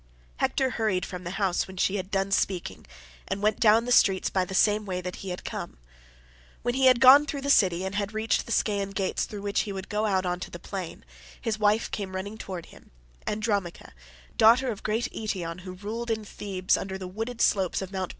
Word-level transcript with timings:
Hector 0.37 0.71
hurried 0.71 1.05
from 1.05 1.25
the 1.25 1.29
house 1.37 1.67
when 1.67 1.77
she 1.77 1.97
had 1.97 2.09
done 2.09 2.31
speaking, 2.31 2.87
and 3.27 3.43
went 3.43 3.59
down 3.59 3.85
the 3.85 3.91
streets 3.91 4.31
by 4.31 4.45
the 4.45 4.55
same 4.55 4.83
way 4.83 4.99
that 4.99 5.17
he 5.17 5.29
had 5.29 5.45
come. 5.45 5.77
When 6.63 6.73
he 6.73 6.87
had 6.87 6.99
gone 6.99 7.27
through 7.27 7.41
the 7.41 7.51
city 7.51 7.85
and 7.85 7.93
had 7.93 8.11
reached 8.11 8.47
the 8.47 8.51
Scaean 8.51 8.95
gates 8.95 9.25
through 9.25 9.43
which 9.43 9.59
he 9.59 9.71
would 9.71 9.89
go 9.89 10.07
out 10.07 10.25
on 10.25 10.39
to 10.39 10.49
the 10.49 10.57
plain, 10.57 11.05
his 11.39 11.59
wife 11.59 11.91
came 11.91 12.15
running 12.15 12.39
towards 12.39 12.69
him, 12.69 12.89
Andromache, 13.27 13.91
daughter 14.37 14.71
of 14.71 14.81
great 14.81 15.07
Eetion 15.13 15.59
who 15.59 15.73
ruled 15.73 16.09
in 16.09 16.25
Thebe 16.25 16.71
under 16.75 16.97
the 16.97 17.07
wooded 17.07 17.39
slopes 17.39 17.79
of 17.79 17.91
Mt. 17.91 18.09